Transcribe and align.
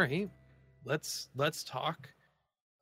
right, 0.00 0.28
let's 0.84 1.28
let's 1.36 1.62
talk. 1.62 2.08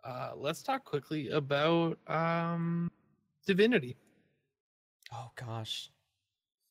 Uh, 0.04 0.32
let's 0.36 0.62
talk 0.62 0.84
quickly 0.84 1.28
about 1.30 1.98
um, 2.06 2.90
divinity. 3.46 3.96
Oh 5.12 5.30
gosh. 5.34 5.90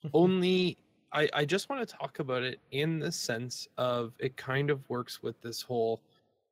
Only 0.14 0.78
I 1.12 1.30
I 1.34 1.46
just 1.46 1.70
want 1.70 1.88
to 1.88 1.96
talk 1.96 2.20
about 2.20 2.44
it 2.44 2.60
in 2.72 3.00
the 3.00 3.12
sense 3.12 3.68
of 3.78 4.14
it 4.20 4.38
kind 4.38 4.70
of 4.70 4.88
works 4.90 5.22
with 5.22 5.40
this 5.42 5.62
whole 5.62 6.02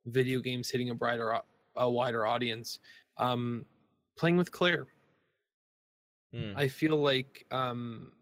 video 0.06 0.40
games 0.40 0.70
hitting 0.70 0.90
a 0.90 0.94
brighter 0.94 1.40
a 1.76 1.90
wider 1.90 2.26
audience. 2.26 2.78
Um, 3.18 3.64
playing 4.16 4.36
with 4.36 4.52
Claire. 4.52 4.86
Hmm. 6.34 6.52
I 6.54 6.68
feel 6.68 6.96
like 6.96 7.46
um, 7.50 8.12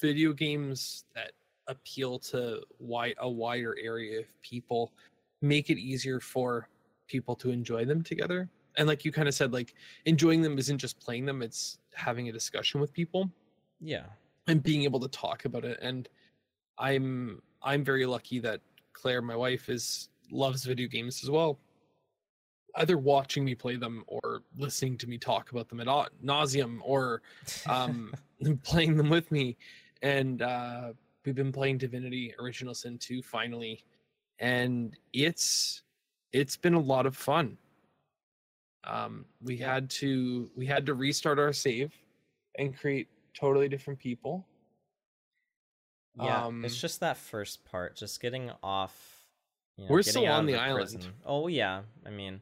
video 0.00 0.32
games 0.32 1.04
that 1.14 1.32
appeal 1.74 2.18
to 2.18 2.60
wide, 2.78 3.14
a 3.18 3.28
wider 3.28 3.76
area 3.80 4.20
of 4.20 4.42
people 4.42 4.92
make 5.40 5.70
it 5.70 5.78
easier 5.78 6.20
for 6.20 6.68
people 7.06 7.34
to 7.36 7.50
enjoy 7.50 7.84
them 7.84 8.02
together. 8.02 8.48
And 8.76 8.86
like 8.86 9.04
you 9.04 9.12
kind 9.12 9.28
of 9.28 9.34
said, 9.34 9.52
like 9.52 9.74
enjoying 10.04 10.42
them 10.42 10.58
isn't 10.58 10.78
just 10.78 10.98
playing 11.00 11.24
them; 11.26 11.42
it's 11.42 11.78
having 11.94 12.28
a 12.28 12.32
discussion 12.32 12.80
with 12.80 12.92
people 12.92 13.30
Yeah. 13.80 14.06
and 14.46 14.62
being 14.62 14.82
able 14.82 15.00
to 15.00 15.08
talk 15.08 15.44
about 15.44 15.64
it. 15.64 15.78
And 15.80 16.08
I'm 16.78 17.42
I'm 17.62 17.84
very 17.84 18.06
lucky 18.06 18.38
that 18.40 18.60
Claire, 18.92 19.22
my 19.22 19.36
wife, 19.36 19.68
is 19.68 20.08
loves 20.30 20.64
video 20.64 20.86
games 20.88 21.22
as 21.24 21.30
well. 21.30 21.58
Either 22.76 22.96
watching 22.98 23.44
me 23.44 23.54
play 23.56 23.74
them 23.76 24.04
or 24.06 24.42
listening 24.56 24.96
to 24.98 25.08
me 25.08 25.18
talk 25.18 25.50
about 25.50 25.68
them 25.68 25.80
at 25.80 25.88
au- 25.88 26.06
nauseum, 26.24 26.78
or 26.82 27.22
um, 27.68 28.14
playing 28.62 28.96
them 28.96 29.10
with 29.10 29.30
me. 29.32 29.56
And 30.02 30.40
uh, 30.42 30.92
we've 31.24 31.34
been 31.34 31.52
playing 31.52 31.78
Divinity 31.78 32.34
Original 32.40 32.74
Sin 32.74 32.98
2 32.98 33.22
finally, 33.22 33.84
and 34.38 34.96
it's 35.12 35.82
it's 36.32 36.56
been 36.56 36.74
a 36.74 36.80
lot 36.80 37.06
of 37.06 37.16
fun. 37.16 37.56
Um, 38.84 39.26
we 39.42 39.56
had 39.58 39.90
to 39.90 40.50
we 40.56 40.64
had 40.66 40.86
to 40.86 40.94
restart 40.94 41.38
our 41.38 41.52
save 41.52 41.92
and 42.58 42.76
create 42.76 43.08
totally 43.34 43.68
different 43.68 43.98
people. 43.98 44.46
Yeah, 46.16 46.46
Um, 46.46 46.64
it's 46.64 46.80
just 46.80 47.00
that 47.00 47.16
first 47.16 47.64
part, 47.64 47.96
just 47.96 48.20
getting 48.20 48.50
off. 48.62 49.24
You 49.76 49.84
know, 49.84 49.90
We're 49.90 49.98
getting 49.98 50.10
still 50.12 50.26
on 50.26 50.40
of 50.40 50.46
the 50.46 50.56
island. 50.56 50.90
prison. 50.94 51.12
Oh 51.24 51.46
yeah, 51.46 51.82
I 52.04 52.10
mean, 52.10 52.40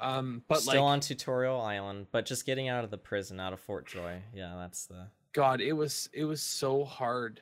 Um, 0.00 0.42
but 0.48 0.60
still 0.60 0.74
like 0.74 0.80
on 0.82 1.00
Tutorial 1.00 1.60
Island, 1.60 2.06
but 2.12 2.24
just 2.26 2.46
getting 2.46 2.68
out 2.68 2.84
of 2.84 2.90
the 2.90 2.98
prison, 2.98 3.40
out 3.40 3.52
of 3.52 3.60
Fort 3.60 3.86
Joy. 3.86 4.22
Yeah, 4.32 4.54
that's 4.58 4.86
the. 4.86 5.08
God, 5.32 5.60
it 5.60 5.72
was 5.72 6.08
it 6.12 6.24
was 6.24 6.42
so 6.42 6.84
hard. 6.84 7.40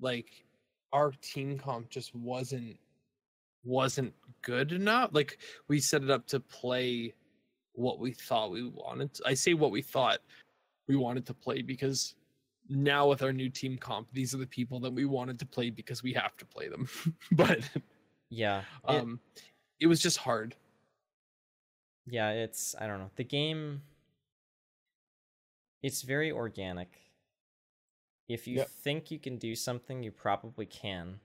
Like 0.00 0.44
our 0.92 1.12
team 1.22 1.58
comp 1.58 1.88
just 1.90 2.14
wasn't 2.14 2.76
wasn't 3.64 4.12
good 4.42 4.72
enough. 4.72 5.10
Like 5.12 5.38
we 5.68 5.80
set 5.80 6.02
it 6.02 6.10
up 6.10 6.26
to 6.28 6.40
play 6.40 7.14
what 7.72 7.98
we 7.98 8.12
thought 8.12 8.50
we 8.50 8.68
wanted. 8.68 9.14
to- 9.14 9.22
I 9.26 9.34
say 9.34 9.54
what 9.54 9.70
we 9.70 9.82
thought 9.82 10.18
we 10.86 10.96
wanted 10.96 11.26
to 11.26 11.34
play 11.34 11.62
because 11.62 12.14
now 12.68 13.08
with 13.08 13.22
our 13.22 13.32
new 13.32 13.48
team 13.50 13.76
comp, 13.78 14.08
these 14.12 14.34
are 14.34 14.38
the 14.38 14.46
people 14.46 14.78
that 14.80 14.92
we 14.92 15.04
wanted 15.06 15.38
to 15.40 15.46
play 15.46 15.70
because 15.70 16.02
we 16.02 16.12
have 16.12 16.36
to 16.36 16.44
play 16.44 16.68
them. 16.68 16.88
but 17.32 17.60
Yeah. 18.28 18.60
it- 18.88 18.90
um 19.00 19.20
it 19.80 19.86
was 19.86 20.00
just 20.00 20.18
hard. 20.18 20.54
yeah, 22.06 22.30
it's 22.30 22.74
I 22.80 22.86
don't 22.86 22.98
know. 23.00 23.10
The 23.16 23.24
game 23.24 23.82
it's 25.84 26.02
very 26.02 26.32
organic. 26.32 26.88
If 28.26 28.46
you 28.48 28.56
Yep. 28.56 28.68
think 28.68 29.10
you 29.10 29.18
can 29.18 29.36
do 29.36 29.54
something, 29.54 30.02
you 30.02 30.10
probably 30.10 30.66
can. 30.66 31.20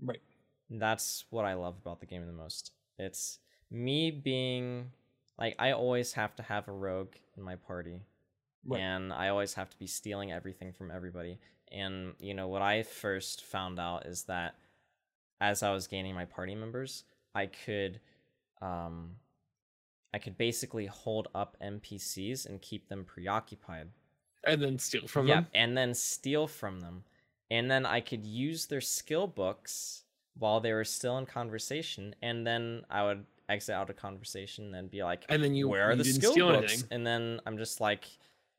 Right. 0.00 0.22
That's 0.70 1.26
what 1.30 1.44
I 1.44 1.54
love 1.54 1.76
about 1.78 2.00
the 2.00 2.06
game 2.06 2.26
the 2.26 2.32
most. 2.32 2.72
It's 2.98 3.38
me 3.70 4.10
being 4.10 4.92
like 5.38 5.54
I 5.58 5.72
always 5.72 6.14
have 6.14 6.34
to 6.36 6.42
have 6.42 6.68
a 6.68 6.72
rogue 6.72 7.14
in 7.36 7.42
my 7.42 7.56
party. 7.56 8.06
Right. 8.68 8.80
and 8.80 9.12
I 9.12 9.28
always 9.28 9.54
have 9.54 9.70
to 9.70 9.78
be 9.78 9.86
stealing 9.86 10.32
everything 10.32 10.72
from 10.72 10.90
everybody. 10.90 11.38
And 11.70 12.14
you 12.18 12.34
know 12.34 12.48
what 12.48 12.62
I 12.62 12.82
first 12.82 13.44
found 13.44 13.78
out 13.78 14.06
is 14.06 14.24
that 14.24 14.56
as 15.40 15.62
I 15.62 15.70
was 15.72 15.86
gaining 15.86 16.14
my 16.16 16.24
party 16.24 16.54
members, 16.56 17.04
I 17.34 17.46
could 17.46 18.00
um 18.62 19.16
I 20.14 20.18
could 20.18 20.38
basically 20.38 20.86
hold 20.86 21.28
up 21.34 21.56
NPCs 21.62 22.46
and 22.46 22.60
keep 22.62 22.88
them 22.88 23.04
preoccupied. 23.04 23.88
And 24.44 24.62
then 24.62 24.78
steal 24.78 25.06
from 25.06 25.26
yeah, 25.26 25.34
them. 25.36 25.46
and 25.54 25.76
then 25.76 25.94
steal 25.94 26.46
from 26.46 26.80
them. 26.80 27.04
And 27.50 27.70
then 27.70 27.84
I 27.84 28.00
could 28.00 28.26
use 28.26 28.66
their 28.66 28.80
skill 28.80 29.26
books 29.26 30.04
while 30.38 30.60
they 30.60 30.72
were 30.72 30.84
still 30.84 31.18
in 31.18 31.26
conversation, 31.26 32.14
and 32.22 32.46
then 32.46 32.84
I 32.90 33.04
would 33.04 33.24
exit 33.48 33.74
out 33.74 33.88
of 33.90 33.96
conversation 33.96 34.74
and 34.74 34.90
be 34.90 35.02
like, 35.02 35.24
And 35.28 35.42
then 35.42 35.54
you 35.54 35.68
where 35.68 35.84
are 35.88 35.92
you 35.92 36.02
the 36.02 36.04
skill 36.04 36.34
books? 36.34 36.72
anything. 36.72 36.88
And 36.90 37.06
then 37.06 37.40
I'm 37.46 37.58
just 37.58 37.80
like, 37.80 38.04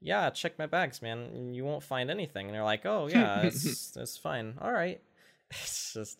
yeah, 0.01 0.29
check 0.29 0.57
my 0.57 0.65
bags, 0.65 1.01
man. 1.01 1.53
You 1.53 1.65
won't 1.65 1.83
find 1.83 2.09
anything. 2.09 2.47
And 2.47 2.55
they're 2.55 2.63
like, 2.63 2.85
oh 2.85 3.07
yeah, 3.11 3.41
it's 3.41 3.95
it's 3.95 4.17
fine. 4.17 4.55
All 4.61 4.71
right. 4.71 5.01
It's 5.49 5.93
just, 5.93 6.19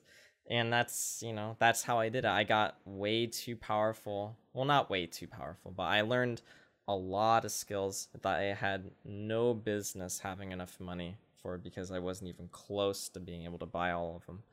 and 0.49 0.71
that's 0.71 1.21
you 1.25 1.33
know 1.33 1.55
that's 1.59 1.83
how 1.83 1.99
I 1.99 2.09
did 2.09 2.25
it. 2.25 2.29
I 2.31 2.43
got 2.43 2.77
way 2.85 3.27
too 3.27 3.55
powerful. 3.55 4.35
Well, 4.53 4.65
not 4.65 4.89
way 4.89 5.05
too 5.05 5.27
powerful, 5.27 5.71
but 5.71 5.83
I 5.83 6.01
learned 6.01 6.41
a 6.87 6.95
lot 6.95 7.45
of 7.45 7.51
skills 7.51 8.07
that 8.21 8.37
I 8.39 8.53
had 8.53 8.91
no 9.03 9.53
business 9.53 10.19
having 10.19 10.51
enough 10.51 10.79
money 10.79 11.17
for 11.41 11.57
because 11.57 11.91
I 11.91 11.99
wasn't 11.99 12.29
even 12.29 12.47
close 12.49 13.09
to 13.09 13.19
being 13.19 13.43
able 13.43 13.59
to 13.59 13.65
buy 13.65 13.91
all 13.91 14.15
of 14.15 14.25
them. 14.25 14.43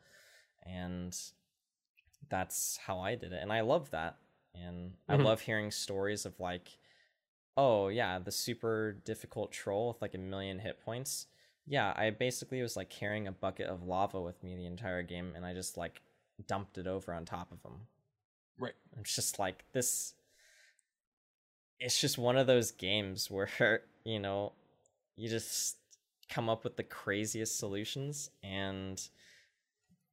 And 0.65 1.17
that's 2.29 2.79
how 2.87 3.01
I 3.01 3.15
did 3.15 3.33
it. 3.33 3.41
And 3.43 3.53
I 3.53 3.61
love 3.61 3.91
that. 3.91 4.17
And 4.55 4.93
I 5.09 5.15
Mhm. 5.15 5.25
love 5.25 5.41
hearing 5.43 5.71
stories 5.71 6.25
of 6.27 6.39
like, 6.39 6.79
oh 7.57 7.89
yeah, 7.89 8.19
the 8.19 8.33
super 8.33 8.97
difficult 9.05 9.53
troll 9.53 9.89
with 9.89 10.03
like 10.03 10.15
a 10.15 10.19
million 10.19 10.61
hit 10.61 10.81
points. 10.85 11.27
Yeah, 11.67 11.93
I 11.97 12.11
basically 12.11 12.61
was 12.61 12.77
like 12.77 12.91
carrying 12.91 13.27
a 13.27 13.33
bucket 13.33 13.69
of 13.69 13.83
lava 13.85 14.21
with 14.21 14.43
me 14.43 14.55
the 14.57 14.67
entire 14.67 15.03
game 15.03 15.33
and 15.35 15.47
I 15.47 15.55
just 15.55 15.77
like 15.77 16.03
dumped 16.47 16.79
it 16.79 16.87
over 16.87 17.13
on 17.13 17.25
top 17.25 17.53
of 17.53 17.63
him. 17.63 17.79
Right. 18.59 18.75
It's 19.01 19.15
just 19.15 19.39
like 19.39 19.65
this 19.73 20.15
it's 21.81 22.01
just 22.01 22.19
one 22.19 22.37
of 22.37 22.47
those 22.47 22.71
games 22.71 23.31
where, 23.31 23.83
you 24.05 24.19
know, 24.19 24.53
you 25.17 25.29
just 25.29 25.77
come 26.29 26.49
up 26.49 26.65
with 26.65 26.77
the 26.77 26.83
craziest 26.83 27.59
solutions 27.59 28.31
and 28.43 29.09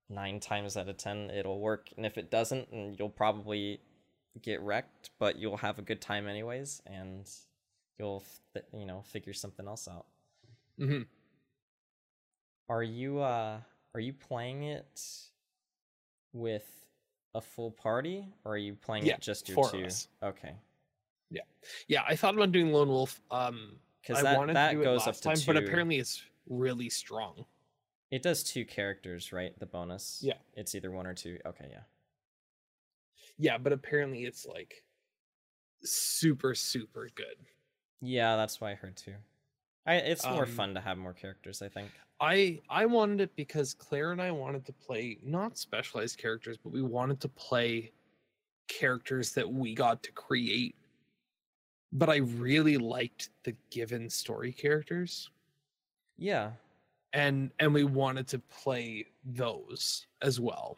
nine 0.10 0.40
times 0.40 0.76
out 0.76 0.90
of 0.90 0.98
ten 0.98 1.30
it'll 1.30 1.60
work 1.60 1.90
and 1.96 2.06
if 2.06 2.18
it 2.18 2.30
doesn't 2.30 2.70
and 2.72 3.00
you'll 3.00 3.10
probably 3.10 3.80
get 4.42 4.60
wrecked 4.62 5.10
but 5.20 5.38
you'll 5.40 5.58
have 5.58 5.80
a 5.80 5.82
good 5.82 6.02
time 6.02 6.28
anyways 6.28 6.82
and 6.86 7.30
you'll 7.97 8.22
you 8.74 8.86
know 8.86 9.02
figure 9.04 9.34
something 9.34 9.68
else 9.68 9.88
out 9.88 10.06
hmm 10.78 11.04
are 12.72 12.84
you 12.84 13.20
uh 13.20 13.59
are 13.94 14.00
you 14.00 14.14
playing 14.14 14.64
it 14.64 15.02
with 16.32 16.66
a 17.35 17.41
full 17.41 17.70
party 17.72 18.26
or 18.46 18.53
are 18.53 18.58
you 18.58 18.73
playing 18.76 19.06
Yeah, 19.06 19.16
it 19.16 19.20
just 19.22 19.47
your 19.50 19.70
two 19.70 19.84
us. 19.85 20.08
okay 20.23 20.56
Yeah, 21.29 21.41
Yeah, 21.88 22.03
I 22.08 22.16
thought 22.16 22.34
about 22.35 22.52
doing 22.53 22.72
Lone 22.72 22.88
Wolf. 22.90 23.20
Um, 23.29 23.73
because 24.02 24.23
that 24.23 24.38
wanted 24.38 24.56
that 24.56 24.70
to 24.70 24.76
do 24.78 24.82
it 24.82 24.85
goes 24.85 25.06
up 25.06 25.16
to 25.16 25.22
time, 25.22 25.35
two 25.35 25.46
but 25.53 25.58
apparently 25.58 25.97
it's 26.00 26.23
really 26.50 26.90
strong. 26.90 27.46
it 28.09 28.22
does 28.23 28.44
two 28.44 28.66
characters 28.66 29.32
right 29.34 29.58
the 29.59 29.66
bonus 29.66 30.20
Yeah. 30.23 30.35
it's 30.53 30.73
either 30.73 30.91
one 30.91 31.06
or 31.06 31.14
two 31.14 31.38
okay 31.46 31.68
yeah 31.70 31.84
Yeah, 33.38 33.58
but 33.58 33.73
apparently 33.73 34.23
it's 34.26 34.46
like 34.46 34.84
super 35.84 36.56
super 36.56 37.09
good. 37.16 37.35
yeah 38.02 38.35
that's 38.38 38.59
what 38.62 38.70
i 38.72 38.76
heard 38.76 38.96
too 38.96 39.16
I, 39.86 39.96
it's 39.96 40.26
more 40.26 40.44
Um, 40.44 40.50
fun 40.50 40.74
to 40.76 40.80
have 40.82 40.98
more 40.98 41.14
characters 41.14 41.62
i 41.62 41.70
think 41.70 41.92
I 42.24 42.62
I 42.70 42.86
wanted 42.86 43.20
it 43.20 43.36
because 43.36 43.74
Claire 43.74 44.12
and 44.12 44.22
I 44.22 44.30
wanted 44.30 44.64
to 44.68 44.74
play 44.74 45.18
not 45.24 45.58
specialized 45.58 46.20
characters, 46.20 46.56
but 46.56 46.72
we 46.72 46.84
wanted 46.84 47.20
to 47.22 47.28
play 47.30 47.92
characters 48.68 49.32
that 49.34 49.52
we 49.52 49.74
got 49.74 50.04
to 50.04 50.12
create. 50.12 50.76
But 51.92 52.10
I 52.12 52.18
really 52.18 52.78
liked 52.78 53.32
the 53.44 53.56
given 53.72 54.08
story 54.08 54.52
characters. 54.54 55.32
yeah 56.18 56.52
and 57.14 57.52
and 57.60 57.74
we 57.74 57.84
wanted 57.86 58.28
to 58.28 58.40
play 58.40 59.08
those 59.26 60.06
as 60.22 60.40
well 60.40 60.78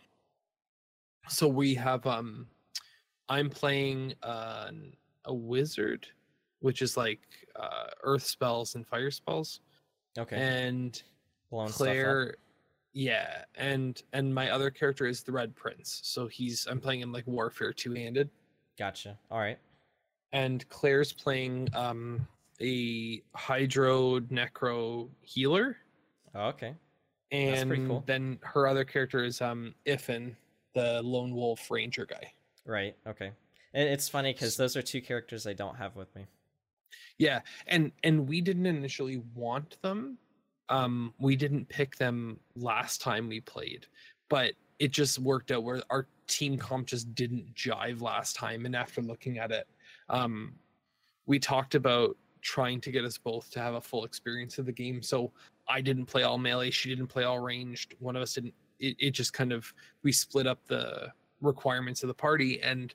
so 1.27 1.47
we 1.47 1.75
have 1.75 2.07
um 2.07 2.47
i'm 3.29 3.49
playing 3.49 4.13
uh, 4.23 4.71
a 5.25 5.33
wizard 5.33 6.07
which 6.61 6.81
is 6.81 6.95
like 6.97 7.19
earth 8.03 8.25
spells 8.25 8.75
and 8.75 8.87
fire 8.87 9.11
spells 9.11 9.61
okay 10.17 10.35
and 10.35 11.03
stuff 11.47 11.71
claire 11.71 12.35
yeah 12.93 13.43
and 13.55 14.03
and 14.13 14.33
my 14.33 14.49
other 14.49 14.69
character 14.69 15.05
is 15.05 15.23
the 15.23 15.31
red 15.31 15.55
prince 15.55 15.99
so 16.03 16.27
he's 16.27 16.67
i'm 16.69 16.79
playing 16.79 17.01
him 17.01 17.11
like 17.11 17.25
warfare 17.25 17.73
two-handed 17.73 18.29
gotcha 18.77 19.17
all 19.31 19.39
right 19.39 19.57
and 20.31 20.67
claire's 20.69 21.11
playing 21.11 21.67
um 21.73 22.25
a 22.61 23.21
hydro 23.35 24.19
necro 24.19 25.09
healer 25.21 25.77
oh, 26.35 26.47
okay 26.47 26.75
and 27.33 27.87
cool. 27.87 28.03
then 28.05 28.37
her 28.43 28.67
other 28.67 28.85
character 28.85 29.23
is 29.23 29.41
um 29.41 29.73
Ifan, 29.87 30.35
the 30.75 31.01
lone 31.01 31.35
wolf 31.35 31.69
ranger 31.69 32.05
guy. 32.05 32.31
Right. 32.65 32.95
Okay. 33.07 33.31
And 33.73 33.89
it's 33.89 34.07
funny 34.07 34.33
because 34.33 34.55
those 34.55 34.77
are 34.77 34.83
two 34.83 35.01
characters 35.01 35.47
I 35.47 35.53
don't 35.53 35.75
have 35.75 35.95
with 35.95 36.15
me. 36.15 36.27
Yeah, 37.17 37.41
and 37.67 37.91
and 38.03 38.27
we 38.27 38.41
didn't 38.41 38.65
initially 38.65 39.21
want 39.35 39.81
them. 39.81 40.17
Um, 40.69 41.13
we 41.19 41.35
didn't 41.35 41.69
pick 41.69 41.95
them 41.95 42.39
last 42.55 43.01
time 43.01 43.27
we 43.27 43.41
played, 43.41 43.85
but 44.29 44.53
it 44.79 44.91
just 44.91 45.19
worked 45.19 45.51
out 45.51 45.63
where 45.63 45.81
our 45.89 46.07
team 46.27 46.57
comp 46.57 46.87
just 46.87 47.13
didn't 47.15 47.53
jive 47.53 48.01
last 48.01 48.35
time. 48.35 48.65
And 48.65 48.75
after 48.75 49.01
looking 49.01 49.37
at 49.37 49.51
it, 49.51 49.67
um, 50.09 50.53
we 51.25 51.39
talked 51.39 51.75
about 51.75 52.17
trying 52.41 52.81
to 52.81 52.91
get 52.91 53.05
us 53.05 53.17
both 53.17 53.49
to 53.51 53.59
have 53.59 53.75
a 53.75 53.81
full 53.81 54.03
experience 54.03 54.57
of 54.57 54.65
the 54.65 54.71
game. 54.71 55.01
So 55.01 55.31
I 55.67 55.81
didn't 55.81 56.05
play 56.05 56.23
all 56.23 56.37
melee, 56.37 56.71
she 56.71 56.89
didn't 56.89 57.07
play 57.07 57.23
all 57.23 57.39
ranged. 57.39 57.95
One 57.99 58.15
of 58.15 58.21
us 58.21 58.33
didn't. 58.33 58.53
It, 58.79 58.97
it 58.99 59.11
just 59.11 59.33
kind 59.33 59.53
of 59.53 59.71
we 60.01 60.11
split 60.11 60.47
up 60.47 60.65
the 60.65 61.11
requirements 61.41 62.03
of 62.03 62.07
the 62.07 62.13
party 62.13 62.61
and 62.61 62.93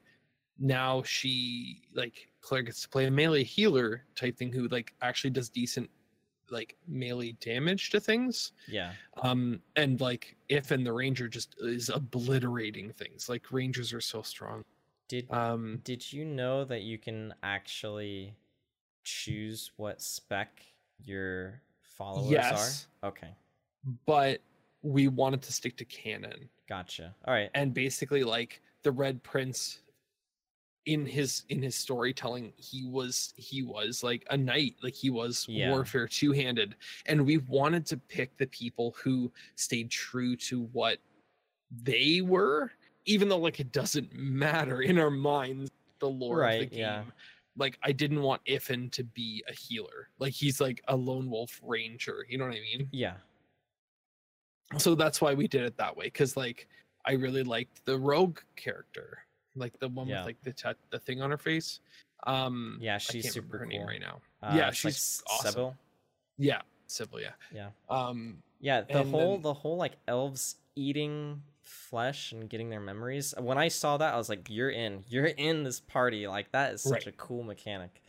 now 0.58 1.02
she 1.02 1.82
like 1.94 2.27
Claire 2.40 2.62
gets 2.62 2.82
to 2.82 2.88
play 2.88 3.06
a 3.06 3.10
melee 3.10 3.44
healer 3.44 4.04
type 4.14 4.36
thing 4.36 4.52
who 4.52 4.68
like 4.68 4.94
actually 5.02 5.30
does 5.30 5.48
decent 5.48 5.90
like 6.50 6.76
melee 6.86 7.32
damage 7.40 7.90
to 7.90 8.00
things. 8.00 8.52
Yeah. 8.66 8.92
Um 9.22 9.60
and 9.76 10.00
like 10.00 10.36
if 10.48 10.70
and 10.70 10.86
the 10.86 10.92
ranger 10.92 11.28
just 11.28 11.56
is 11.60 11.88
obliterating 11.90 12.90
things. 12.92 13.28
Like 13.28 13.52
rangers 13.52 13.92
are 13.92 14.00
so 14.00 14.22
strong. 14.22 14.64
Did 15.08 15.30
Um 15.30 15.80
did 15.84 16.10
you 16.12 16.24
know 16.24 16.64
that 16.64 16.82
you 16.82 16.96
can 16.98 17.34
actually 17.42 18.34
choose 19.04 19.72
what 19.76 20.00
spec 20.00 20.62
your 21.04 21.60
followers 21.82 22.30
Yes. 22.30 22.86
are? 23.02 23.08
Okay. 23.10 23.34
but 24.06 24.40
we 24.82 25.08
wanted 25.08 25.42
to 25.42 25.52
stick 25.52 25.76
to 25.76 25.84
canon. 25.84 26.48
Gotcha. 26.68 27.14
All 27.26 27.34
right. 27.34 27.50
And 27.54 27.74
basically 27.74 28.22
like 28.24 28.60
the 28.84 28.92
red 28.92 29.22
prince 29.22 29.80
in 30.88 31.04
his 31.04 31.42
in 31.50 31.62
his 31.62 31.74
storytelling 31.74 32.50
he 32.56 32.86
was 32.86 33.34
he 33.36 33.62
was 33.62 34.02
like 34.02 34.26
a 34.30 34.36
knight 34.36 34.74
like 34.82 34.94
he 34.94 35.10
was 35.10 35.44
Yeah. 35.46 35.70
warfare 35.70 36.08
two-handed 36.08 36.76
and 37.04 37.24
we 37.26 37.36
wanted 37.36 37.84
to 37.86 37.98
pick 37.98 38.34
the 38.38 38.46
people 38.46 38.96
who 39.02 39.30
stayed 39.54 39.90
true 39.90 40.34
to 40.36 40.62
what 40.72 40.96
they 41.82 42.22
were 42.22 42.72
even 43.04 43.28
though 43.28 43.36
like 43.38 43.60
it 43.60 43.70
doesn't 43.70 44.10
matter 44.14 44.80
in 44.80 44.98
our 44.98 45.10
minds 45.10 45.70
the 45.98 46.08
lore 46.08 46.42
of 46.42 46.58
the 46.60 46.66
game 46.66 46.78
yeah. 46.78 47.02
like 47.58 47.78
i 47.82 47.92
didn't 47.92 48.22
want 48.22 48.42
Ifan 48.46 48.90
to 48.92 49.04
be 49.04 49.44
a 49.46 49.52
healer 49.52 50.08
like 50.18 50.32
he's 50.32 50.58
like 50.58 50.80
a 50.88 50.96
lone 50.96 51.28
wolf 51.28 51.60
ranger 51.62 52.24
you 52.30 52.38
know 52.38 52.46
what 52.46 52.54
i 52.54 52.60
mean 52.60 52.88
Yeah. 52.92 53.16
so 54.78 54.94
that's 54.94 55.20
why 55.20 55.34
we 55.34 55.48
did 55.48 55.64
it 55.64 55.76
that 55.76 55.94
way 55.94 56.06
because 56.06 56.34
like 56.34 56.66
i 57.04 57.12
really 57.12 57.42
liked 57.44 57.84
the 57.84 57.98
rogue 57.98 58.38
character 58.56 59.18
like 59.58 59.78
the 59.80 59.88
one 59.88 60.06
Yeah. 60.06 60.18
with 60.20 60.26
like 60.26 60.42
the 60.42 60.52
tat 60.52 60.76
the 60.90 60.98
thing 60.98 61.20
on 61.22 61.30
her 61.30 61.38
face 61.38 61.80
um 62.26 62.78
Yeah, 62.80 62.98
she's 62.98 63.32
super 63.32 63.58
her 63.58 63.64
cool. 63.64 63.68
name 63.78 63.86
right 63.86 64.00
now 64.00 64.20
Uh, 64.42 64.54
yeah 64.56 64.68
it's 64.68 64.84
like 64.84 64.94
she's 64.94 65.22
awesome 65.30 65.50
Sybil. 65.52 65.76
yeah 66.38 66.62
Sybil, 66.86 67.20
yeah 67.20 67.32
Yeah. 67.52 67.70
um 67.90 68.42
Yeah, 68.60 68.80
the 68.82 69.04
whole 69.04 69.34
then- 69.34 69.42
the 69.42 69.54
whole 69.54 69.76
like 69.76 69.92
elves 70.08 70.56
eating 70.74 71.42
flesh 71.62 72.32
and 72.32 72.48
getting 72.48 72.70
their 72.70 72.80
memories. 72.80 73.34
When 73.38 73.58
I 73.58 73.68
saw 73.68 73.98
that, 73.98 74.14
I 74.14 74.16
was 74.16 74.28
like, 74.30 74.48
"You're 74.48 74.70
in. 74.70 75.04
You're 75.06 75.26
in 75.26 75.64
this 75.64 75.80
party. 75.80 76.26
Like 76.26 76.50
that 76.52 76.72
is 76.74 76.82
such 76.82 76.92
Right. 77.04 77.06
a 77.08 77.12
cool 77.12 77.42
mechanic." 77.42 78.02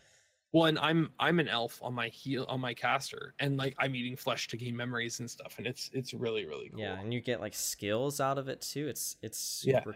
well 0.51 0.66
and 0.66 0.80
i'm 0.80 1.12
i'm 1.19 1.40
an 1.40 1.48
elf 1.48 1.78
on 1.84 1.94
my 1.94 2.07
heel 2.07 2.44
on 2.50 2.60
my 2.60 2.74
caster 2.74 3.36
and 3.38 3.56
like 3.57 3.75
i'm 3.78 3.94
eating 3.94 4.16
flesh 4.16 4.48
to 4.48 4.57
gain 4.57 4.75
memories 4.75 5.19
and 5.19 5.30
stuff 5.30 5.54
and 5.60 5.68
it's 5.68 5.92
it's 5.94 6.12
really 6.12 6.44
really 6.48 6.69
cool 6.69 6.80
Yeah, 6.80 7.00
and 7.00 7.13
you 7.13 7.22
get 7.22 7.40
like 7.40 7.54
skills 7.54 8.19
out 8.19 8.40
of 8.40 8.48
it 8.50 8.60
too. 8.62 8.88
It's 8.88 9.18
it's 9.22 9.63
Yeah. 9.63 9.78
super 9.84 9.94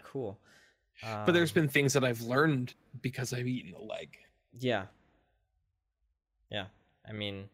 cool. 1.01 1.23
but 1.25 1.31
there's 1.33 1.51
been 1.51 1.67
things 1.67 1.93
that 1.93 2.03
i've 2.03 2.21
learned 2.21 2.73
because 3.01 3.33
i've 3.33 3.47
eaten 3.47 3.73
a 3.73 3.81
leg 3.81 4.17
yeah, 4.59 4.85
yeah. 6.51 6.65
I 7.09 7.11
mean, 7.11 7.49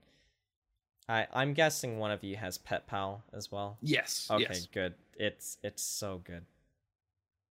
I 1.07 1.27
I'm 1.33 1.53
guessing 1.53 1.97
one 1.97 2.11
of 2.11 2.23
you 2.23 2.35
has 2.35 2.57
Pet 2.57 2.87
Pal 2.87 3.23
as 3.33 3.51
well. 3.51 3.77
yes 3.81 4.27
Okay, 4.29 4.45
yes 4.49 4.67
good. 4.71 4.93
It's 5.15 5.57
it's 5.63 5.81
so 5.81 6.21
good. 6.23 6.45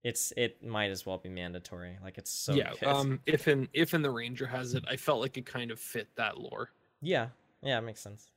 It's 0.04 0.31
it 0.38 0.63
might 0.63 0.92
as 0.92 1.06
well 1.06 1.18
be 1.18 1.30
mandatory. 1.30 1.98
Like 2.04 2.18
it's 2.18 2.30
so 2.30 2.54
yeah 2.54 2.72
good. 2.80 2.88
um 2.89 3.19
if 3.25 3.48
in 3.48 3.68
Ifan 3.68 4.04
the 4.04 4.12
ranger 4.12 4.45
has 4.45 4.74
it 4.74 4.84
i 4.89 4.95
felt 4.95 5.22
like 5.22 5.38
it 5.38 5.45
kind 5.45 5.72
of 5.72 5.80
fit 5.80 6.10
that 6.16 6.38
lore 6.38 6.69
yeah, 7.01 7.28
yeah, 7.62 7.78
it 7.78 7.81
makes 7.81 8.01
sense. 8.01 8.31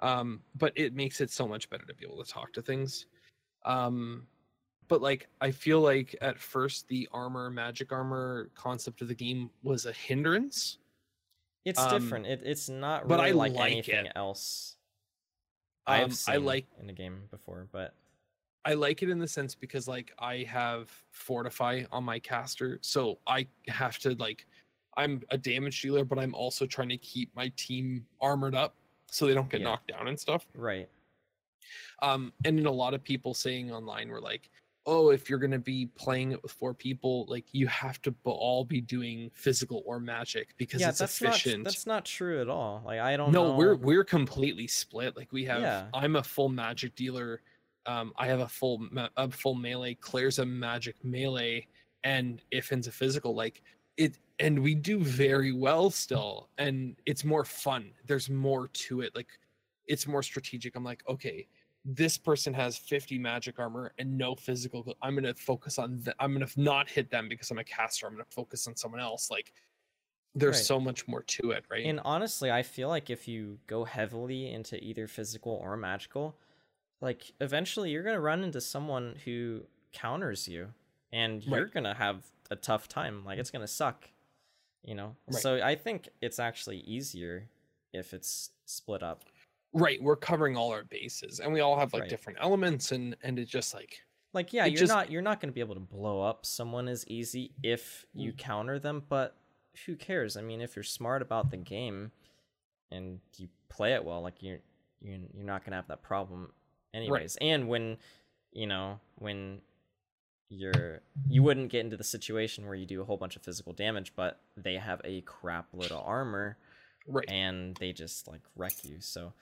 um 0.00 0.40
but 0.54 0.72
it 0.76 0.94
makes 0.94 1.20
it 1.20 1.30
so 1.30 1.46
much 1.46 1.68
better 1.68 1.84
to 1.84 1.94
be 1.94 2.04
able 2.06 2.24
to 2.24 2.30
talk 2.30 2.52
to 2.54 2.62
things 2.62 3.06
um 3.64 4.26
but 4.92 5.00
like 5.00 5.26
i 5.40 5.50
feel 5.50 5.80
like 5.80 6.14
at 6.20 6.38
first 6.38 6.86
the 6.88 7.08
armor 7.12 7.48
magic 7.48 7.92
armor 7.92 8.50
concept 8.54 9.00
of 9.00 9.08
the 9.08 9.14
game 9.14 9.48
was 9.62 9.86
a 9.86 9.92
hindrance 9.92 10.76
It's 11.64 11.80
Um, 11.80 11.90
different. 11.90 12.26
It, 12.26 12.42
it's 12.44 12.68
not 12.68 13.08
but 13.08 13.18
really 13.20 13.30
I 13.30 13.32
like, 13.32 13.54
like 13.54 13.72
anything 13.72 14.04
it. 14.06 14.12
else 14.16 14.76
um, 15.86 15.94
I've 15.94 16.14
seen 16.14 16.34
i 16.34 16.36
like 16.36 16.66
in 16.82 16.90
a 16.90 16.92
game 16.92 17.22
before, 17.30 17.68
but 17.72 17.94
i 18.66 18.74
like 18.74 19.02
it 19.02 19.08
in 19.08 19.18
the 19.18 19.26
sense 19.26 19.54
because 19.54 19.88
like 19.88 20.12
i 20.18 20.34
have 20.58 20.90
fortify 21.10 21.74
on 21.90 22.04
my 22.04 22.18
caster 22.18 22.78
so 22.82 23.18
i 23.26 23.46
have 23.68 23.98
to 24.00 24.10
like 24.26 24.44
i'm 24.98 25.22
a 25.30 25.38
damage 25.38 25.80
dealer 25.80 26.04
but 26.04 26.18
i'm 26.18 26.34
also 26.34 26.66
trying 26.66 26.90
to 26.90 26.98
keep 26.98 27.34
my 27.34 27.50
team 27.56 28.04
armored 28.20 28.54
up 28.54 28.74
so 29.10 29.26
they 29.26 29.32
don't 29.34 29.48
get 29.48 29.60
Yeah. 29.62 29.68
knocked 29.68 29.88
down 29.88 30.06
and 30.08 30.20
stuff 30.20 30.46
right. 30.54 30.86
um 32.02 32.32
and 32.44 32.58
then 32.58 32.66
a 32.66 32.70
lot 32.84 32.92
of 32.94 33.02
people 33.02 33.32
saying 33.34 33.72
online 33.72 34.08
were 34.10 34.20
like 34.20 34.50
oh 34.86 35.10
if 35.10 35.30
you're 35.30 35.38
going 35.38 35.50
to 35.52 35.58
be 35.58 35.86
playing 35.96 36.32
it 36.32 36.42
with 36.42 36.50
four 36.52 36.74
people 36.74 37.24
like 37.28 37.44
you 37.52 37.66
have 37.68 38.02
to 38.02 38.14
all 38.24 38.64
be 38.64 38.80
doing 38.80 39.30
physical 39.34 39.82
or 39.86 40.00
magic 40.00 40.54
because 40.56 40.80
yeah, 40.80 40.88
it's 40.88 40.98
that's 40.98 41.20
efficient 41.22 41.58
not 41.58 41.64
that's 41.64 41.86
not 41.86 42.04
true 42.04 42.40
at 42.40 42.48
all. 42.48 42.82
Like 42.84 42.98
I 43.00 43.16
don't 43.16 43.30
no 43.32 43.48
know. 43.48 43.56
we're 43.56 43.76
we're 43.76 44.04
completely 44.04 44.66
split 44.66 45.16
like 45.16 45.32
we 45.32 45.44
have 45.44 45.62
Yeah. 45.62 45.84
i'm 45.94 46.16
a 46.16 46.22
full 46.22 46.48
magic 46.48 46.94
dealer 46.96 47.42
um 47.86 48.12
i 48.16 48.26
have 48.26 48.40
a 48.40 48.48
full 48.48 48.88
a 49.16 49.30
full 49.30 49.54
melee 49.54 49.94
claire's 49.94 50.38
a 50.38 50.46
magic 50.46 50.96
melee 51.04 51.66
and 52.04 52.42
Ifan's 52.52 52.88
a 52.88 52.92
physical 52.92 53.34
like 53.34 53.62
it 53.96 54.18
and 54.40 54.58
we 54.60 54.74
do 54.74 54.98
very 54.98 55.52
well 55.52 55.90
still 55.90 56.48
and 56.58 56.96
it's 57.06 57.24
more 57.24 57.44
fun 57.44 57.92
there's 58.06 58.28
more 58.28 58.68
to 58.68 59.00
it 59.02 59.14
like 59.14 59.28
it's 59.86 60.06
more 60.06 60.22
strategic 60.22 60.74
i'm 60.74 60.82
like 60.84 61.02
okay 61.08 61.46
this 61.84 62.16
person 62.16 62.54
has 62.54 62.76
50 62.78 63.18
magic 63.18 63.58
armor 63.58 63.92
and 63.98 64.16
no 64.16 64.34
physical 64.36 64.96
i'm 65.02 65.14
gonna 65.16 65.34
focus 65.34 65.78
on 65.78 66.00
th- 66.04 66.16
i'm 66.20 66.32
gonna 66.32 66.46
not 66.56 66.88
hit 66.88 67.10
them 67.10 67.28
because 67.28 67.50
i'm 67.50 67.58
a 67.58 67.64
caster 67.64 68.06
i'm 68.06 68.12
gonna 68.12 68.24
focus 68.30 68.68
on 68.68 68.76
someone 68.76 69.00
else 69.00 69.30
like 69.30 69.52
there's 70.34 70.56
Right. 70.58 70.64
so 70.64 70.80
much 70.80 71.06
more 71.08 71.22
to 71.24 71.50
it 71.50 71.64
right 71.70 71.84
And 71.84 72.00
honestly, 72.04 72.50
I 72.50 72.62
feel 72.62 72.88
like 72.88 73.10
if 73.10 73.28
you 73.28 73.58
go 73.66 73.84
heavily 73.84 74.50
into 74.52 74.82
either 74.82 75.06
physical 75.06 75.52
or 75.52 75.76
magical, 75.76 76.38
like 77.02 77.32
eventually 77.42 77.90
you're 77.90 78.02
gonna 78.02 78.18
run 78.20 78.42
into 78.42 78.58
someone 78.62 79.16
who 79.26 79.66
counters 79.92 80.48
you, 80.48 80.72
and 81.12 81.44
you're 81.44 81.64
Right. 81.64 81.70
gonna 81.74 81.92
have 81.94 82.24
a 82.50 82.56
tough 82.56 82.88
time. 82.88 83.26
Like 83.26 83.38
it's 83.40 83.50
gonna 83.50 83.66
suck, 83.66 84.08
you 84.82 84.94
know. 84.94 85.16
Right. 85.26 85.42
So 85.42 85.62
I 85.62 85.74
think 85.74 86.08
it's 86.22 86.38
actually 86.38 86.78
easier 86.78 87.50
if 87.92 88.14
it's 88.14 88.52
split 88.64 89.02
up. 89.02 89.24
Right 89.72 90.02
we're 90.02 90.16
covering 90.16 90.56
all 90.56 90.70
our 90.70 90.84
bases 90.84 91.40
and 91.40 91.52
we 91.52 91.60
all 91.60 91.78
have 91.78 91.92
like 91.92 92.02
Right. 92.02 92.10
different 92.10 92.38
elements 92.42 92.92
and 92.92 93.16
and 93.22 93.38
it's 93.38 93.50
just 93.50 93.72
like 93.74 94.02
Like 94.34 94.52
yeah, 94.52 94.64
you're 94.64 94.78
just- 94.78 94.92
not 94.92 95.10
you're 95.10 95.22
not 95.22 95.40
gonna 95.40 95.52
be 95.52 95.60
able 95.60 95.74
to 95.74 95.80
blow 95.80 96.22
up 96.22 96.46
someone 96.46 96.88
as 96.88 97.06
easy 97.06 97.52
if 97.62 98.06
you 98.14 98.32
mm. 98.32 98.38
counter 98.38 98.78
them, 98.78 99.02
but 99.08 99.36
who 99.86 99.96
cares? 99.96 100.36
I 100.36 100.42
mean, 100.42 100.60
if 100.60 100.76
you're 100.76 100.82
smart 100.82 101.22
about 101.22 101.50
the 101.50 101.56
game 101.56 102.12
and 102.90 103.20
you 103.38 103.48
play 103.68 103.94
it 103.94 104.04
well, 104.04 104.20
like 104.22 104.42
you're 104.42 104.60
you're, 105.00 105.18
you're 105.34 105.44
not 105.44 105.64
gonna 105.64 105.76
have 105.76 105.88
that 105.88 106.02
problem 106.02 106.52
anyways. 106.94 107.36
And 107.40 107.68
when 107.68 107.96
you 108.52 108.66
know 108.66 109.00
when 109.16 109.62
you're 110.48 111.00
you 111.28 111.42
wouldn't 111.42 111.70
get 111.70 111.80
into 111.80 111.96
the 111.96 112.04
situation 112.04 112.66
where 112.66 112.74
you 112.74 112.84
do 112.84 113.00
a 113.00 113.04
whole 113.04 113.16
bunch 113.16 113.36
of 113.36 113.42
physical 113.42 113.72
damage, 113.72 114.12
but 114.14 114.40
they 114.56 114.74
have 114.74 115.00
a 115.04 115.22
crap 115.22 115.68
load 115.72 115.90
of 115.90 116.02
armor 116.04 116.58
right 117.06 117.28
and 117.28 117.76
they 117.76 117.92
just 117.92 118.28
like 118.28 118.42
wreck 118.56 118.74
you. 118.84 118.96
So 119.00 119.32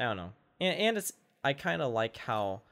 I 0.00 0.04
don't 0.04 0.16
know. 0.16 0.32
And 0.60 0.78
and 0.78 0.98
it's 0.98 1.12
I 1.44 1.52
kind 1.52 1.82
of 1.82 1.92
like 1.92 2.16
how 2.16 2.62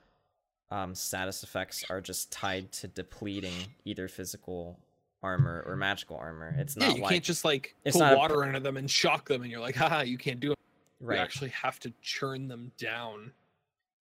um 0.70 0.94
status 0.94 1.42
effects 1.44 1.84
are 1.88 2.00
just 2.00 2.32
tied 2.32 2.72
to 2.72 2.88
depleting 2.88 3.54
either 3.84 4.08
physical 4.08 4.78
armor 5.22 5.64
or 5.66 5.76
magical 5.76 6.16
armor. 6.16 6.54
It's 6.58 6.76
not. 6.76 6.88
yeah 6.88 6.94
you 6.96 7.02
like 7.02 7.12
can't 7.12 7.24
just 7.24 7.44
like 7.44 7.74
it's 7.84 7.96
put 7.96 8.04
not 8.04 8.14
a 8.14 8.16
water 8.16 8.44
into 8.44 8.60
them 8.60 8.76
and 8.76 8.90
shock 8.90 9.28
them 9.28 9.42
and 9.42 9.50
you're 9.50 9.60
like 9.60 9.76
haha 9.76 10.00
you 10.00 10.18
can't 10.18 10.40
do 10.40 10.52
it 10.52 10.58
right. 11.00 11.16
you 11.16 11.20
actually 11.22 11.50
have 11.50 11.78
to 11.80 11.92
churn 12.02 12.48
them 12.48 12.72
down 12.78 13.32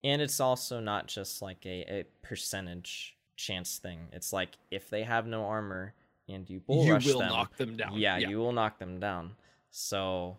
And 0.03 0.21
it's 0.21 0.39
also 0.39 0.79
not 0.79 1.07
just 1.07 1.41
like 1.41 1.65
a, 1.65 1.85
a 1.89 2.05
percentage 2.21 3.15
chance 3.37 3.77
thing. 3.77 3.99
It's 4.11 4.33
like 4.33 4.57
if 4.69 4.89
they 4.89 5.03
have 5.03 5.25
no 5.27 5.45
armor 5.45 5.93
and 6.27 6.49
you 6.49 6.59
bull 6.59 6.85
you 6.85 6.93
rush 6.93 7.05
will 7.05 7.19
them, 7.19 7.29
knock 7.29 7.55
them 7.57 7.77
down 7.77 7.97
yeah, 7.97 8.17
you 8.17 8.37
will 8.39 8.51
knock 8.51 8.79
them 8.79 8.99
down. 8.99 9.31
So 9.71 10.37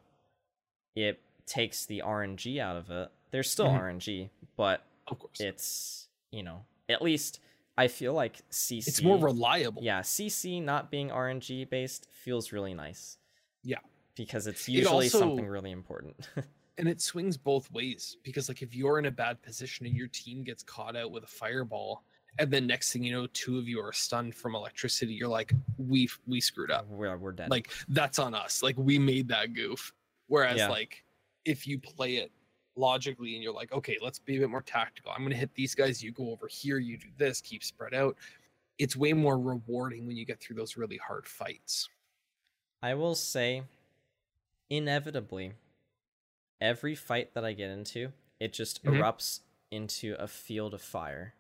it 0.95 1.21
takes 1.47 1.87
the 1.87 2.03
RNG 2.05 2.59
out 2.61 2.77
of 2.77 2.91
it. 2.91 3.11
There's 3.31 3.51
still 3.51 3.67
Mhm. 3.67 3.81
RNG, 3.81 4.31
but 4.57 4.87
of 5.09 5.19
course 5.19 5.41
it's 5.41 6.09
you 6.31 6.43
know 6.43 6.65
at 6.89 7.03
least 7.03 7.41
I 7.77 7.89
feel 7.89 8.13
like 8.15 8.41
CC. 8.51 8.87
It's 8.89 9.03
more 9.03 9.19
reliable. 9.19 9.83
Yeah, 9.83 10.01
CC 10.03 10.61
not 10.63 10.91
being 10.91 11.11
RNG 11.11 11.65
based 11.65 12.09
feels 12.11 12.53
really 12.53 12.73
nice. 12.75 13.19
Yeah. 13.65 13.79
Because 14.15 14.47
it's 14.47 14.69
usually 14.69 15.07
also- 15.07 15.19
something 15.19 15.47
really 15.47 15.73
important. 15.73 16.29
and 16.79 16.89
it 16.89 17.01
swings 17.01 17.37
both 17.37 17.71
ways 17.73 18.17
because 18.23 18.49
like 18.49 18.63
if 18.63 18.75
you're 18.75 18.99
in 18.99 19.07
a 19.07 19.11
bad 19.11 19.41
position 19.43 19.87
and 19.87 19.97
your 19.97 20.09
team 20.09 20.43
gets 20.45 20.63
caught 20.63 20.95
out 20.97 21.11
with 21.13 21.23
a 21.25 21.27
fireball 21.29 22.05
and 22.41 22.51
then 22.51 22.67
next 22.67 22.93
thing 22.93 23.05
you 23.05 23.13
know 23.13 23.29
two 23.29 23.59
of 23.59 23.69
you 23.69 23.81
are 23.81 23.93
stunned 23.93 24.35
from 24.35 24.57
electricity 24.57 25.15
you're 25.15 25.29
like 25.29 25.53
we 25.79 26.09
we 26.27 26.41
screwed 26.41 26.73
up 26.73 26.85
we're, 26.89 27.17
we're 27.17 27.31
dead. 27.31 27.49
like 27.49 27.71
that's 27.91 28.19
on 28.19 28.35
us 28.35 28.61
like 28.61 28.77
we 28.77 28.99
made 28.99 29.29
that 29.29 29.53
goof 29.55 29.95
whereas 30.27 30.57
Yeah. 30.57 30.69
like 30.69 31.04
if 31.45 31.67
you 31.67 31.79
play 31.79 32.17
it 32.17 32.31
logically 32.77 33.35
and 33.35 33.43
you're 33.43 33.53
like 33.53 33.73
okay 33.73 33.97
let's 34.03 34.19
be 34.19 34.37
a 34.37 34.41
bit 34.41 34.51
more 34.51 34.63
tactical. 34.63 35.13
I'm 35.13 35.19
going 35.21 35.31
to 35.31 35.37
hit 35.37 35.55
these 35.55 35.75
guys 35.75 36.03
you 36.03 36.11
go 36.13 36.31
over 36.31 36.49
here 36.49 36.79
you 36.79 36.99
do 36.99 37.07
this 37.19 37.41
keep 37.41 37.63
spread 37.63 37.95
out. 37.95 38.17
It's 38.79 38.97
way 38.97 39.13
more 39.13 39.39
rewarding 39.39 40.07
when 40.07 40.17
you 40.17 40.25
get 40.25 40.41
through 40.41 40.57
those 40.57 40.77
really 40.77 40.97
hard 40.97 41.29
fights. 41.29 41.89
I 42.83 42.95
will 42.95 43.15
say, 43.15 43.63
inevitably, 44.69 45.53
every 46.61 46.97
fight 46.97 47.33
that 47.35 47.45
I 47.45 47.53
get 47.53 47.71
into, 47.71 48.13
it 48.41 48.53
just 48.53 48.83
Mhm. 48.83 48.99
erupts 48.99 49.41
into 49.71 50.17
a 50.19 50.27
field 50.27 50.75
of 50.75 50.83
fire. 50.83 51.35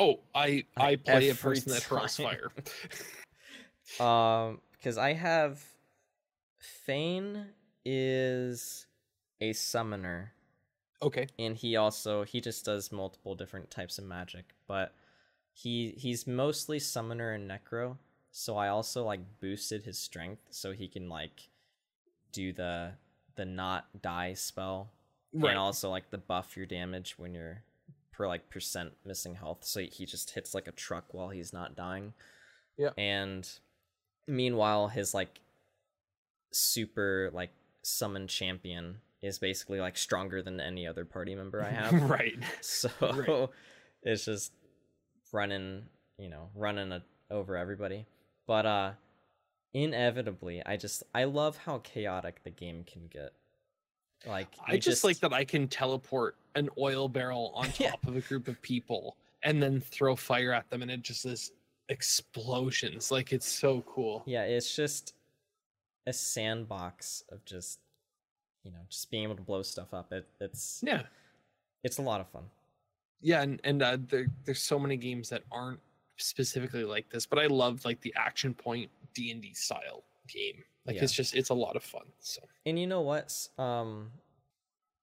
oh 0.00 0.18
i 0.34 0.64
i 0.76 0.96
play 0.96 1.28
a 1.28 1.34
person 1.36 1.70
that 1.70 1.84
hurls 1.84 2.16
fire. 2.16 2.50
Um, 4.00 4.60
because 4.72 4.98
I 4.98 5.12
have 5.12 5.62
Fane 6.58 7.46
is 7.84 8.86
a 9.40 9.52
summoner, 9.52 10.32
okay 11.02 11.26
and 11.38 11.56
he 11.56 11.76
also 11.76 12.24
he 12.24 12.40
just 12.40 12.64
does 12.64 12.90
multiple 12.92 13.34
different 13.34 13.70
types 13.70 13.98
of 13.98 14.04
magic, 14.04 14.54
but 14.66 14.94
he 15.52 15.94
he's 15.96 16.26
mostly 16.26 16.78
summoner 16.78 17.32
and 17.32 17.50
necro. 17.50 17.96
So 18.32 18.56
I 18.56 18.68
also 18.68 19.04
like 19.04 19.20
boosted 19.40 19.84
his 19.84 19.98
strength 19.98 20.42
so 20.50 20.72
he 20.72 20.88
can 20.88 21.08
like 21.08 21.48
do 22.32 22.52
the 22.52 22.92
the 23.36 23.44
not 23.44 23.86
die 24.02 24.34
spell 24.34 24.90
right 25.32 25.50
and 25.50 25.58
also 25.58 25.90
like 25.90 26.10
the 26.10 26.18
buff 26.18 26.56
your 26.56 26.66
damage 26.66 27.14
when 27.16 27.34
you're 27.34 27.62
per 28.12 28.26
like 28.28 28.48
percent 28.50 28.92
missing 29.04 29.34
health 29.34 29.58
so 29.62 29.80
he 29.80 30.06
just 30.06 30.30
hits 30.30 30.54
like 30.54 30.68
a 30.68 30.72
truck 30.72 31.12
while 31.12 31.28
he's 31.30 31.52
not 31.52 31.74
dying 31.76 32.12
Yeah. 32.76 32.90
and 32.96 33.48
meanwhile 34.28 34.86
his 34.88 35.14
like 35.14 35.40
super 36.52 37.30
like 37.32 37.50
summon 37.82 38.26
champion 38.28 38.98
is 39.24 39.38
basically 39.38 39.80
like 39.80 39.96
stronger 39.96 40.42
than 40.42 40.60
any 40.60 40.86
other 40.86 41.04
party 41.04 41.34
member 41.34 41.62
i 41.62 41.70
have 41.82 42.02
right 42.10 42.38
so 42.60 42.88
Right. 43.00 43.48
it's 44.02 44.24
just 44.24 44.52
running 45.32 45.84
you 46.18 46.28
know 46.28 46.50
running 46.54 46.92
a, 46.92 47.02
over 47.30 47.56
everybody 47.56 48.06
but 48.46 48.66
uh 48.66 48.92
inevitably 49.72 50.62
i 50.64 50.76
just 50.76 51.02
i 51.14 51.24
love 51.24 51.56
how 51.56 51.78
chaotic 51.78 52.42
the 52.44 52.50
game 52.50 52.84
can 52.84 53.06
get 53.08 53.32
like 54.26 54.48
I 54.66 54.74
you 54.74 54.78
just, 54.78 55.04
like 55.04 55.18
that 55.20 55.34
I 55.34 55.44
can 55.44 55.68
teleport 55.68 56.36
an 56.54 56.70
oil 56.78 57.08
barrel 57.10 57.52
on 57.54 57.68
Yeah. 57.78 57.90
top 57.90 58.06
of 58.06 58.16
a 58.16 58.22
group 58.22 58.48
of 58.48 58.60
people 58.62 59.16
and 59.42 59.62
then 59.62 59.80
throw 59.82 60.16
fire 60.16 60.52
at 60.54 60.70
them 60.70 60.80
and 60.80 60.90
it 60.90 61.02
just 61.02 61.26
is 61.26 61.52
explosions. 61.90 63.10
Like 63.10 63.32
it's 63.34 63.46
so 63.46 63.82
cool. 63.82 64.22
yeah 64.26 64.44
it's 64.44 64.74
just 64.74 65.12
a 66.06 66.12
sandbox 66.12 67.22
of 67.30 67.44
just 67.44 67.80
you 68.64 68.70
know 68.70 68.78
just 68.88 69.10
being 69.10 69.22
able 69.22 69.36
to 69.36 69.42
blow 69.42 69.62
stuff 69.62 69.92
up 69.92 70.12
it, 70.12 70.26
it's 70.40 70.82
Yeah. 70.84 71.02
it's 71.82 71.98
a 71.98 72.02
lot 72.02 72.20
of 72.20 72.28
fun 72.28 72.44
Yeah, 73.20 73.42
and, 73.42 73.60
and 73.64 73.82
uh, 73.82 73.98
there, 74.08 74.26
there's 74.44 74.60
so 74.60 74.78
many 74.78 74.96
games 74.96 75.28
that 75.30 75.42
aren't 75.50 75.80
specifically 76.16 76.84
like 76.84 77.08
this, 77.10 77.26
but 77.26 77.38
I 77.38 77.46
love 77.46 77.84
like 77.84 78.00
the 78.02 78.12
action 78.16 78.54
point 78.54 78.90
D 79.14 79.30
and 79.30 79.40
D 79.42 79.52
style 79.54 80.04
game. 80.28 80.62
Like 80.86 80.96
Yeah. 80.96 81.04
it's 81.04 81.12
just 81.12 81.34
it's 81.34 81.50
a 81.50 81.54
lot 81.54 81.74
of 81.76 81.82
fun. 81.82 82.04
So 82.20 82.42
and 82.66 82.78
you 82.78 82.86
know 82.86 83.00
what 83.00 83.48
um 83.58 84.10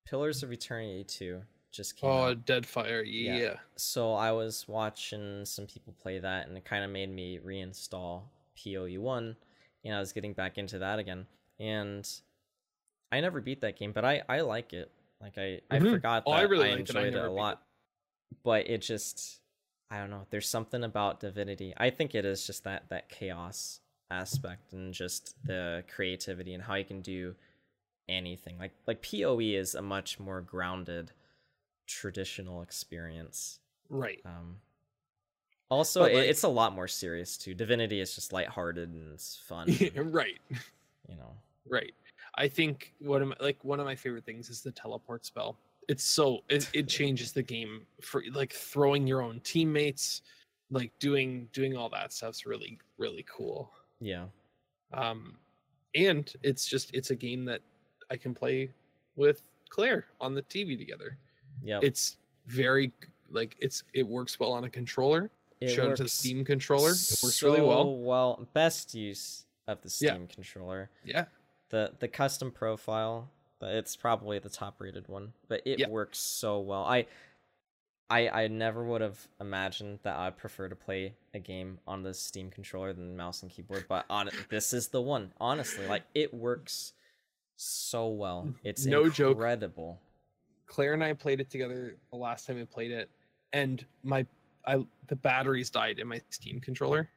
pillars 0.06 0.44
of 0.44 0.52
eternity 0.52 1.04
2 1.04 1.42
just 1.72 1.96
came 1.96 2.10
oh, 2.10 2.24
out. 2.30 2.46
Deadfire, 2.46 3.04
yeah. 3.06 3.38
Yeah. 3.38 3.54
so 3.78 4.14
I 4.14 4.32
was 4.32 4.66
watching 4.68 5.46
some 5.46 5.66
people 5.66 5.94
play 6.02 6.20
that, 6.20 6.48
and 6.48 6.58
it 6.58 6.66
kind 6.66 6.84
of 6.84 6.92
made 6.92 7.10
me 7.10 7.40
reinstall 7.46 8.24
POE1, 8.58 9.36
and 9.86 9.96
I 9.96 10.00
was 10.00 10.12
getting 10.12 10.34
back 10.34 10.58
into 10.58 10.80
that 10.80 11.00
again. 11.00 11.26
And 11.60 12.08
I 13.12 13.20
never 13.22 13.42
beat 13.42 13.62
that 13.62 13.78
game, 13.78 13.92
but 13.92 14.06
I 14.06 14.22
I 14.30 14.42
like 14.42 14.74
it. 14.74 14.92
Like 15.20 15.38
I 15.38 15.62
I 15.70 15.80
Mhm. 15.80 15.92
forgot 15.92 16.26
that 16.26 16.30
Oh, 16.32 16.34
I 16.34 16.40
I, 16.40 16.42
really 16.44 16.70
liked 16.76 16.90
it. 16.90 16.96
I 16.96 17.08
enjoyed 17.08 17.22
it, 17.24 17.28
a 17.28 17.32
lot, 17.32 17.64
but 18.44 18.68
it 18.70 18.80
just 18.80 19.40
I 19.90 19.98
don't 20.00 20.10
know. 20.10 20.26
There's 20.30 20.48
something 20.48 20.84
about 20.84 21.20
Divinity. 21.20 21.74
I 21.76 21.90
think 21.90 22.16
it 22.16 22.24
is 22.26 22.48
just 22.48 22.64
that 22.64 22.88
that 22.90 23.10
chaos 23.10 23.82
aspect 24.10 24.74
and 24.74 24.94
just 24.94 25.36
the 25.46 25.84
creativity 25.94 26.54
and 26.54 26.64
how 26.64 26.76
you 26.76 26.86
can 26.86 27.02
do 27.02 27.36
anything. 28.10 28.58
Like 28.58 28.72
like 28.88 29.02
PoE 29.02 29.40
is 29.40 29.76
a 29.76 29.82
much 29.82 30.20
more 30.20 30.42
grounded 30.42 31.12
traditional 31.88 32.62
experience. 32.62 33.60
Right. 33.90 34.22
Um 34.26 34.62
also 35.70 36.04
it, 36.06 36.14
like- 36.16 36.28
it's 36.30 36.44
a 36.44 36.48
lot 36.50 36.74
more 36.74 36.88
serious 36.88 37.38
too. 37.38 37.54
Divinity 37.54 38.00
is 38.00 38.16
just 38.16 38.32
lighthearted 38.34 38.90
and 38.90 39.14
it's 39.14 39.36
fun. 39.38 39.70
and, 39.96 40.14
right. 40.14 40.40
you 41.10 41.16
know. 41.18 41.36
Right. 41.70 41.94
I 42.36 42.48
think 42.48 42.94
one 43.00 43.22
of 43.22 43.28
my, 43.30 43.36
like 43.40 43.64
one 43.64 43.80
of 43.80 43.86
my 43.86 43.96
favorite 43.96 44.26
things 44.26 44.50
is 44.50 44.62
the 44.62 44.72
teleport 44.72 45.26
spell. 45.26 45.58
It's 45.88 46.04
so 46.04 46.40
it, 46.50 46.70
it 46.74 46.88
changes 46.88 47.32
the 47.32 47.44
game 47.44 47.86
for 48.02 48.24
like 48.34 48.54
throwing 48.54 49.06
your 49.06 49.22
own 49.22 49.42
teammates, 49.44 50.22
like 50.70 50.92
doing 51.00 51.48
doing 51.54 51.76
all 51.76 51.90
that 51.90 52.14
stuff's 52.14 52.46
really 52.46 52.80
really 52.98 53.26
cool. 53.30 53.72
Yeah. 54.00 54.26
Um 54.94 55.36
and 55.96 56.32
it's 56.44 56.66
just 56.66 56.94
it's 56.94 57.12
a 57.12 57.16
game 57.16 57.46
that 57.46 57.62
I 58.10 58.18
can 58.18 58.34
play 58.34 58.70
with 59.16 59.44
Claire 59.70 60.06
on 60.20 60.34
the 60.34 60.42
TV 60.44 60.78
together. 60.78 61.18
Yeah. 61.64 61.80
It's 61.82 62.18
very 62.48 62.92
like 63.30 63.56
it's 63.60 63.84
it 63.94 64.08
works 64.08 64.40
well 64.40 64.54
on 64.54 64.64
a 64.64 64.70
controller. 64.70 65.30
It 65.60 65.70
Shown 65.70 65.92
to 65.92 65.96
the 65.96 66.04
works 66.04 66.14
Steam 66.14 66.44
controller. 66.44 66.92
It 66.92 67.20
works 67.22 67.44
really 67.44 67.62
well. 67.62 67.96
Well, 67.98 68.48
best 68.54 68.96
use 68.96 69.46
of 69.68 69.80
the 69.82 69.96
Yeah. 70.02 70.14
Steam 70.14 70.28
controller. 70.28 70.90
Yeah. 71.06 71.26
The 71.72 71.92
the 72.00 72.08
custom 72.08 72.52
profile 72.52 73.30
but 73.60 73.74
it's 73.76 73.96
probably 73.96 74.38
the 74.40 74.50
top 74.50 74.76
rated 74.80 75.08
one 75.08 75.34
but 75.48 75.62
it 75.66 75.80
Yeah. 75.80 75.88
works 75.90 76.20
so 76.20 76.60
well 76.60 76.84
i 76.84 77.06
i 78.10 78.30
i 78.30 78.48
never 78.48 78.84
would 78.84 79.02
have 79.02 79.28
imagined 79.40 80.00
that 80.04 80.16
i'd 80.18 80.38
prefer 80.38 80.68
to 80.70 80.76
play 80.76 81.14
a 81.34 81.40
game 81.40 81.80
on 81.88 82.04
the 82.04 82.14
steam 82.14 82.50
controller 82.52 82.94
than 82.94 83.16
mouse 83.18 83.42
and 83.42 83.52
keyboard 83.52 83.86
but 83.88 84.06
on 84.10 84.30
this 84.50 84.74
is 84.74 84.90
the 84.90 85.02
one 85.02 85.32
honestly 85.40 85.86
like 85.88 86.04
it 86.14 86.34
works 86.34 86.94
so 87.56 88.08
well 88.08 88.54
it's 88.64 88.86
No 88.86 89.10
joke. 89.10 89.34
incredible 89.38 90.00
Claire 90.66 90.94
and 90.94 91.04
I 91.04 91.12
played 91.14 91.40
it 91.42 91.50
together 91.50 91.96
the 92.12 92.18
last 92.18 92.48
time 92.48 92.56
we 92.56 92.64
played 92.64 92.92
it, 92.92 93.10
and 93.52 93.86
my 94.04 94.26
I 94.66 94.84
the 95.08 95.18
batteries 95.18 95.70
died 95.70 96.00
in 96.00 96.08
my 96.08 96.22
Steam 96.30 96.62
controller. 96.62 97.10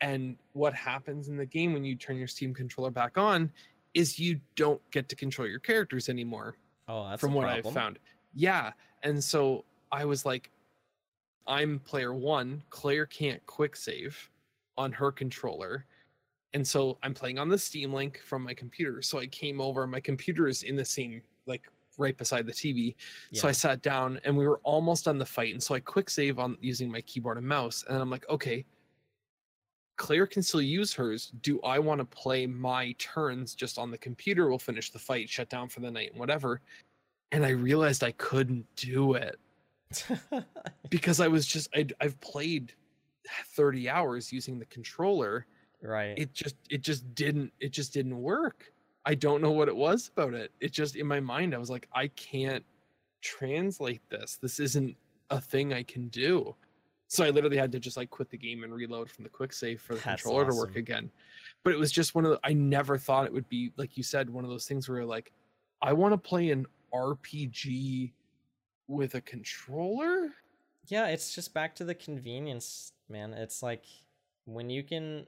And 0.00 0.36
what 0.52 0.74
happens 0.74 1.28
in 1.28 1.36
the 1.36 1.46
game 1.46 1.72
when 1.72 1.84
you 1.84 1.96
turn 1.96 2.16
your 2.16 2.28
Steam 2.28 2.54
controller 2.54 2.90
back 2.90 3.18
on 3.18 3.50
is 3.94 4.18
you 4.18 4.40
don't 4.54 4.80
get 4.90 5.08
to 5.08 5.16
control 5.16 5.48
your 5.48 5.58
characters 5.58 6.08
anymore, 6.08 6.56
oh 6.88 7.08
that's 7.08 7.20
from 7.20 7.34
what 7.34 7.48
I've 7.48 7.64
found. 7.72 7.98
Yeah. 8.34 8.72
And 9.02 9.22
so 9.22 9.64
I 9.90 10.04
was 10.04 10.24
like, 10.24 10.50
I'm 11.46 11.78
player 11.80 12.14
one, 12.14 12.62
Claire 12.70 13.06
can't 13.06 13.44
quick 13.46 13.74
save 13.74 14.30
on 14.76 14.92
her 14.92 15.10
controller. 15.10 15.86
And 16.54 16.66
so 16.66 16.98
I'm 17.02 17.14
playing 17.14 17.38
on 17.38 17.48
the 17.48 17.58
Steam 17.58 17.92
link 17.92 18.20
from 18.24 18.42
my 18.44 18.54
computer. 18.54 19.02
So 19.02 19.18
I 19.18 19.26
came 19.26 19.60
over, 19.60 19.86
my 19.86 20.00
computer 20.00 20.46
is 20.46 20.62
in 20.62 20.76
the 20.76 20.84
same, 20.84 21.22
like 21.46 21.62
right 21.96 22.16
beside 22.16 22.46
the 22.46 22.52
TV. 22.52 22.94
So 23.32 23.48
I 23.48 23.52
sat 23.52 23.82
down 23.82 24.20
and 24.24 24.36
we 24.36 24.46
were 24.46 24.60
almost 24.62 25.08
on 25.08 25.18
the 25.18 25.26
fight. 25.26 25.52
And 25.52 25.62
so 25.62 25.74
I 25.74 25.80
quick 25.80 26.08
save 26.08 26.38
on 26.38 26.56
using 26.60 26.90
my 26.90 27.00
keyboard 27.00 27.38
and 27.38 27.46
mouse. 27.46 27.84
And 27.88 28.00
I'm 28.00 28.10
like, 28.10 28.28
okay, 28.30 28.64
Claire 29.98 30.26
can 30.26 30.42
still 30.42 30.62
use 30.62 30.94
hers. 30.94 31.32
Do 31.42 31.60
I 31.62 31.78
want 31.78 31.98
to 31.98 32.04
play 32.04 32.46
my 32.46 32.92
turns 32.98 33.54
just 33.54 33.78
on 33.78 33.90
the 33.90 33.98
computer? 33.98 34.48
We'll 34.48 34.58
finish 34.58 34.90
the 34.90 34.98
fight, 34.98 35.28
shut 35.28 35.50
down 35.50 35.68
for 35.68 35.80
the 35.80 35.90
night, 35.90 36.12
and 36.12 36.20
whatever. 36.20 36.62
And 37.32 37.44
I 37.44 37.50
realized 37.50 38.02
I 38.02 38.12
couldn't 38.12 38.64
do 38.76 39.14
it 39.14 39.36
because 40.88 41.20
I 41.20 41.28
was 41.28 41.46
just, 41.46 41.68
I'd, 41.74 41.92
I've 42.00 42.18
played 42.20 42.72
30 43.54 43.90
hours 43.90 44.32
using 44.32 44.58
the 44.58 44.64
controller. 44.66 45.46
right 45.82 46.14
It 46.16 46.32
just, 46.32 46.56
it 46.70 46.80
just 46.80 47.14
didn't, 47.14 47.52
it 47.60 47.72
just 47.72 47.92
didn't 47.92 48.16
work. 48.16 48.72
I 49.04 49.14
don't 49.14 49.42
know 49.42 49.50
what 49.50 49.68
it 49.68 49.76
was 49.76 50.10
about 50.16 50.32
it. 50.32 50.52
It 50.60 50.72
just, 50.72 50.96
in 50.96 51.06
my 51.06 51.20
mind, 51.20 51.54
I 51.54 51.58
was 51.58 51.70
like, 51.70 51.88
I 51.92 52.06
can't 52.08 52.64
translate 53.20 54.02
this. 54.08 54.38
This 54.40 54.60
isn't 54.60 54.96
a 55.30 55.40
thing 55.40 55.72
I 55.72 55.82
can 55.82 56.08
do. 56.08 56.54
So 57.08 57.24
I 57.24 57.30
literally 57.30 57.56
had 57.56 57.72
to 57.72 57.80
just 57.80 57.96
like 57.96 58.10
quit 58.10 58.28
the 58.28 58.36
game 58.36 58.64
and 58.64 58.72
reload 58.72 59.10
from 59.10 59.24
the 59.24 59.30
quick 59.30 59.52
save 59.52 59.80
for 59.80 59.94
the 59.94 60.00
That's 60.00 60.22
controller 60.22 60.50
to 60.50 60.54
work 60.54 60.76
again. 60.76 61.10
But 61.64 61.72
it 61.72 61.78
was 61.78 61.90
just 61.90 62.14
one 62.14 62.26
of 62.26 62.32
the, 62.32 62.40
I 62.44 62.52
never 62.52 62.98
thought 62.98 63.24
it 63.24 63.32
would 63.32 63.48
be 63.48 63.72
like 63.76 63.96
you 63.96 64.02
said, 64.02 64.28
one 64.28 64.44
of 64.44 64.50
those 64.50 64.66
things 64.66 64.88
where 64.88 65.04
like, 65.04 65.32
I 65.80 65.94
want 65.94 66.12
to 66.12 66.18
play 66.18 66.50
an 66.50 66.66
RPG 66.92 68.12
with 68.88 69.14
a 69.14 69.20
controller. 69.22 70.34
yeah, 70.86 71.06
it's 71.06 71.34
just 71.34 71.54
back 71.54 71.74
to 71.76 71.84
the 71.84 71.94
convenience, 71.94 72.92
man. 73.08 73.32
It's 73.32 73.62
like 73.62 73.84
when 74.44 74.68
you 74.70 74.82
can 74.82 75.26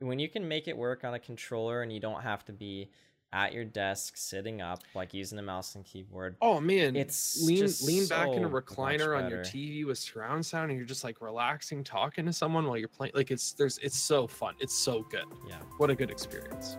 when 0.00 0.18
you 0.18 0.28
can 0.28 0.46
make 0.46 0.68
it 0.68 0.76
work 0.76 1.04
on 1.04 1.14
a 1.14 1.18
controller 1.18 1.82
and 1.82 1.92
you 1.92 2.00
don't 2.00 2.22
have 2.22 2.44
to 2.44 2.52
be 2.52 2.90
at 3.36 3.52
your 3.52 3.66
desk 3.66 4.16
sitting 4.16 4.62
up 4.62 4.82
like 4.94 5.12
using 5.12 5.38
a 5.38 5.42
mouse 5.42 5.74
and 5.74 5.84
keyboard 5.84 6.36
Oh 6.40 6.58
man, 6.58 6.96
It's 6.96 7.42
lean 7.46 7.68
lean 7.84 8.06
back 8.08 8.28
in 8.28 8.44
a 8.44 8.48
recliner 8.48 9.16
on 9.22 9.28
your. 9.28 9.40
TV 9.40 9.84
with 9.84 9.98
surround 9.98 10.44
sound, 10.44 10.70
and 10.70 10.78
you're 10.78 10.86
just 10.86 11.04
like 11.04 11.20
relaxing, 11.20 11.84
talking 11.84 12.24
to 12.24 12.32
someone 12.32 12.66
while 12.66 12.78
you're 12.78 12.88
playing. 12.88 13.12
Like 13.14 13.30
it's 13.30 13.52
there's 13.52 13.76
it's 13.78 13.98
so 13.98 14.26
fun. 14.26 14.54
It's 14.58 14.74
so 14.74 15.02
good. 15.10 15.26
yeah 15.46 15.56
What 15.76 15.90
a 15.90 15.94
good 15.94 16.10
experience. 16.10 16.78